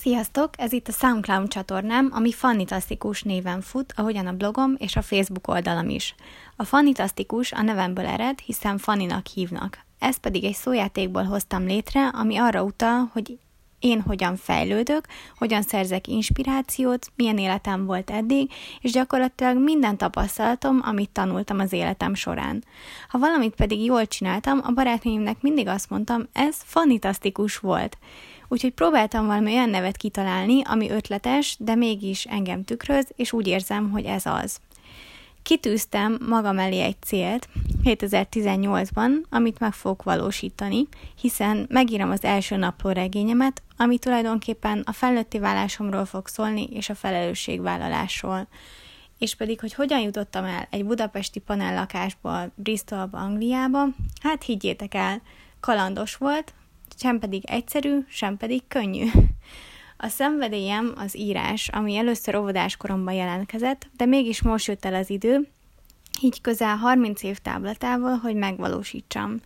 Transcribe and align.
Sziasztok! 0.00 0.50
Ez 0.56 0.72
itt 0.72 0.88
a 0.88 0.92
SoundCloud 0.92 1.48
csatornám, 1.48 2.10
ami 2.12 2.32
Fannitasztikus 2.32 3.22
néven 3.22 3.60
fut, 3.60 3.92
ahogyan 3.96 4.26
a 4.26 4.32
blogom 4.32 4.74
és 4.78 4.96
a 4.96 5.02
Facebook 5.02 5.48
oldalam 5.48 5.88
is. 5.88 6.14
A 6.56 6.64
Fannitasztikus 6.64 7.52
a 7.52 7.62
nevemből 7.62 8.06
ered, 8.06 8.38
hiszen 8.38 8.78
Fanninak 8.78 9.26
hívnak. 9.26 9.78
Ezt 9.98 10.18
pedig 10.18 10.44
egy 10.44 10.54
szójátékból 10.54 11.22
hoztam 11.22 11.66
létre, 11.66 12.08
ami 12.08 12.36
arra 12.36 12.62
utal, 12.62 13.10
hogy 13.12 13.38
én 13.78 14.00
hogyan 14.00 14.36
fejlődök, 14.36 15.06
hogyan 15.38 15.62
szerzek 15.62 16.08
inspirációt, 16.08 17.06
milyen 17.16 17.38
életem 17.38 17.86
volt 17.86 18.10
eddig, 18.10 18.52
és 18.80 18.90
gyakorlatilag 18.90 19.56
minden 19.56 19.96
tapasztalatom, 19.96 20.80
amit 20.84 21.10
tanultam 21.10 21.58
az 21.58 21.72
életem 21.72 22.14
során. 22.14 22.64
Ha 23.08 23.18
valamit 23.18 23.54
pedig 23.54 23.84
jól 23.84 24.06
csináltam, 24.06 24.60
a 24.64 24.70
barátnőimnek 24.70 25.42
mindig 25.42 25.66
azt 25.66 25.90
mondtam, 25.90 26.28
ez 26.32 26.56
fantasztikus 26.64 27.58
volt. 27.58 27.98
Úgyhogy 28.52 28.72
próbáltam 28.72 29.26
valami 29.26 29.52
olyan 29.52 29.70
nevet 29.70 29.96
kitalálni, 29.96 30.62
ami 30.64 30.90
ötletes, 30.90 31.56
de 31.58 31.74
mégis 31.74 32.24
engem 32.24 32.64
tükröz, 32.64 33.06
és 33.16 33.32
úgy 33.32 33.46
érzem, 33.46 33.90
hogy 33.90 34.04
ez 34.04 34.26
az. 34.26 34.60
Kitűztem 35.42 36.18
magam 36.28 36.58
elé 36.58 36.80
egy 36.80 37.02
célt 37.02 37.48
2018-ban, 37.84 39.10
amit 39.28 39.58
meg 39.58 39.72
fogok 39.72 40.02
valósítani, 40.02 40.88
hiszen 41.20 41.66
megírom 41.68 42.10
az 42.10 42.24
első 42.24 42.56
napló 42.56 42.90
regényemet, 42.90 43.62
ami 43.76 43.98
tulajdonképpen 43.98 44.82
a 44.86 44.92
felnőtti 44.92 45.38
válásomról 45.38 46.04
fog 46.04 46.26
szólni, 46.26 46.64
és 46.64 46.88
a 46.88 46.94
felelősségvállalásról. 46.94 48.48
És 49.18 49.34
pedig, 49.34 49.60
hogy 49.60 49.74
hogyan 49.74 50.00
jutottam 50.00 50.44
el 50.44 50.66
egy 50.70 50.84
budapesti 50.84 51.38
panellakásból 51.38 52.52
Bristolba, 52.54 53.18
Angliába, 53.18 53.86
hát 54.22 54.42
higgyétek 54.42 54.94
el, 54.94 55.22
kalandos 55.60 56.16
volt, 56.16 56.54
sem 57.00 57.18
pedig 57.18 57.42
egyszerű, 57.46 57.98
sem 58.08 58.36
pedig 58.36 58.62
könnyű. 58.68 59.06
A 59.96 60.08
szenvedélyem 60.08 60.92
az 60.96 61.16
írás, 61.16 61.68
ami 61.68 61.96
először 61.96 62.34
óvodáskoromban 62.36 63.14
jelentkezett, 63.14 63.88
de 63.96 64.04
mégis 64.04 64.42
most 64.42 64.66
jött 64.66 64.84
el 64.84 64.94
az 64.94 65.10
idő, 65.10 65.48
így 66.20 66.40
közel 66.40 66.76
30 66.76 67.22
év 67.22 67.38
táblatával, 67.38 68.16
hogy 68.16 68.34
megvalósítsam. 68.34 69.40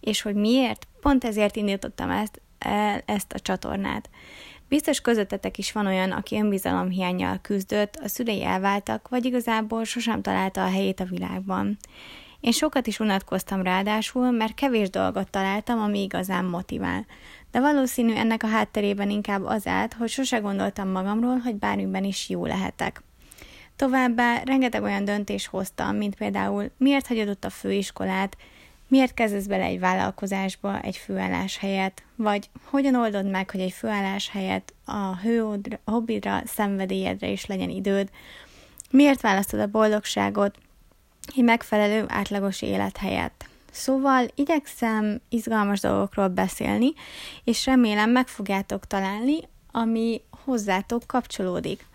És 0.00 0.22
hogy 0.22 0.34
miért? 0.34 0.86
Pont 1.00 1.24
ezért 1.24 1.56
indítottam 1.56 2.10
ezt, 2.10 2.40
ezt 3.04 3.32
a 3.32 3.38
csatornát. 3.38 4.10
Biztos 4.68 5.00
közöttetek 5.00 5.58
is 5.58 5.72
van 5.72 5.86
olyan, 5.86 6.10
aki 6.10 6.36
önbizalomhiányjal 6.36 7.38
küzdött, 7.42 7.96
a 7.96 8.08
szülei 8.08 8.44
elváltak, 8.44 9.08
vagy 9.08 9.24
igazából 9.24 9.84
sosem 9.84 10.22
találta 10.22 10.64
a 10.64 10.70
helyét 10.70 11.00
a 11.00 11.04
világban. 11.04 11.78
Én 12.40 12.52
sokat 12.52 12.86
is 12.86 13.00
unatkoztam 13.00 13.62
ráadásul, 13.62 14.30
mert 14.30 14.54
kevés 14.54 14.90
dolgot 14.90 15.30
találtam, 15.30 15.78
ami 15.78 16.02
igazán 16.02 16.44
motivál. 16.44 17.06
De 17.50 17.60
valószínű 17.60 18.14
ennek 18.14 18.42
a 18.42 18.46
hátterében 18.46 19.10
inkább 19.10 19.44
az 19.44 19.66
állt, 19.66 19.94
hogy 19.94 20.08
sose 20.08 20.38
gondoltam 20.38 20.88
magamról, 20.88 21.36
hogy 21.36 21.54
bármiben 21.54 22.04
is 22.04 22.28
jó 22.28 22.46
lehetek. 22.46 23.02
Továbbá 23.76 24.42
rengeteg 24.44 24.82
olyan 24.82 25.04
döntés 25.04 25.46
hoztam, 25.46 25.96
mint 25.96 26.14
például 26.14 26.70
miért 26.76 27.06
hagyod 27.06 27.28
ott 27.28 27.44
a 27.44 27.50
főiskolát, 27.50 28.36
miért 28.88 29.14
kezdesz 29.14 29.46
bele 29.46 29.64
egy 29.64 29.80
vállalkozásba 29.80 30.80
egy 30.80 30.96
főállás 30.96 31.58
helyett, 31.58 32.02
vagy 32.16 32.50
hogyan 32.64 32.94
oldod 32.94 33.30
meg, 33.30 33.50
hogy 33.50 33.60
egy 33.60 33.72
főállás 33.72 34.28
helyett 34.28 34.74
a 34.84 35.16
hőodra, 35.16 35.78
hobbidra, 35.84 36.42
szenvedélyedre 36.44 37.28
is 37.28 37.46
legyen 37.46 37.70
időd, 37.70 38.10
miért 38.90 39.20
választod 39.20 39.60
a 39.60 39.66
boldogságot, 39.66 40.58
egy 41.36 41.44
megfelelő 41.44 42.04
átlagos 42.08 42.62
élet 42.62 42.96
helyett. 42.96 43.48
Szóval 43.70 44.26
igyekszem 44.34 45.20
izgalmas 45.28 45.80
dolgokról 45.80 46.28
beszélni, 46.28 46.92
és 47.44 47.66
remélem 47.66 48.10
meg 48.10 48.28
fogjátok 48.28 48.86
találni, 48.86 49.38
ami 49.72 50.20
hozzátok 50.44 51.02
kapcsolódik. 51.06 51.86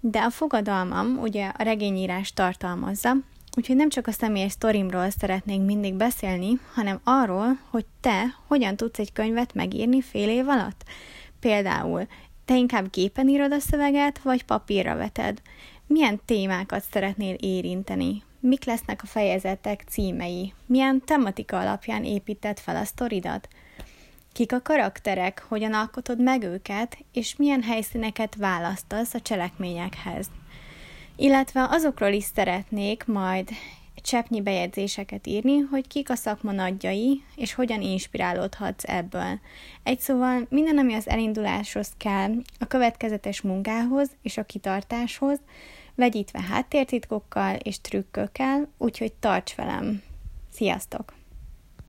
De 0.00 0.20
a 0.20 0.30
fogadalmam 0.30 1.18
ugye 1.18 1.46
a 1.56 1.62
regényírás 1.62 2.32
tartalmazza, 2.32 3.16
úgyhogy 3.56 3.76
nem 3.76 3.88
csak 3.88 4.06
a 4.06 4.12
személyes 4.12 4.52
sztorimról 4.52 5.10
szeretnék 5.10 5.60
mindig 5.60 5.94
beszélni, 5.94 6.58
hanem 6.74 7.00
arról, 7.04 7.58
hogy 7.70 7.84
te 8.00 8.24
hogyan 8.46 8.76
tudsz 8.76 8.98
egy 8.98 9.12
könyvet 9.12 9.54
megírni 9.54 10.00
fél 10.02 10.28
év 10.28 10.48
alatt. 10.48 10.84
Például, 11.40 12.06
te 12.44 12.56
inkább 12.56 12.90
gépen 12.90 13.28
írod 13.28 13.52
a 13.52 13.58
szöveget, 13.58 14.18
vagy 14.18 14.44
papírra 14.44 14.96
veted? 14.96 15.42
Milyen 15.86 16.20
témákat 16.24 16.84
szeretnél 16.92 17.34
érinteni? 17.34 18.22
Mik 18.42 18.64
lesznek 18.64 19.02
a 19.02 19.06
fejezetek 19.06 19.84
címei? 19.88 20.54
Milyen 20.66 21.02
tematika 21.04 21.58
alapján 21.58 22.04
építed 22.04 22.58
fel 22.58 22.76
a 22.76 22.84
sztoridat? 22.84 23.48
Kik 24.32 24.52
a 24.52 24.62
karakterek, 24.62 25.44
hogyan 25.48 25.74
alkotod 25.74 26.22
meg 26.22 26.42
őket, 26.42 26.98
és 27.12 27.36
milyen 27.36 27.62
helyszíneket 27.62 28.34
választasz 28.34 29.14
a 29.14 29.20
cselekményekhez? 29.20 30.26
Illetve 31.16 31.66
azokról 31.70 32.12
is 32.12 32.24
szeretnék 32.24 33.04
majd 33.04 33.48
cseppnyi 34.02 34.40
bejegyzéseket 34.40 35.26
írni, 35.26 35.58
hogy 35.58 35.86
kik 35.86 36.10
a 36.10 36.14
szakma 36.14 36.52
nagyjai, 36.52 37.22
és 37.36 37.54
hogyan 37.54 37.80
inspirálódhatsz 37.80 38.84
ebből. 38.84 39.40
Egy 39.82 40.00
szóval 40.00 40.46
minden, 40.48 40.78
ami 40.78 40.94
az 40.94 41.08
elinduláshoz 41.08 41.92
kell, 41.96 42.32
a 42.58 42.66
következetes 42.66 43.40
munkához 43.40 44.10
és 44.22 44.36
a 44.36 44.44
kitartáshoz, 44.44 45.38
vegyítve 46.00 46.40
háttértitkokkal 46.40 47.54
és 47.54 47.80
trükkökkel, 47.80 48.68
úgyhogy 48.78 49.12
tarts 49.12 49.54
velem! 49.54 50.02
Sziasztok! 50.52 51.19